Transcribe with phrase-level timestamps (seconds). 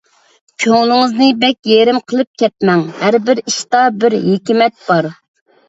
[0.63, 5.15] كۆڭلىڭىزنى بەك يېرىم قىلىپ كەتمەڭ، ھەربىر ئىشتا بىر ھېكمەت بار.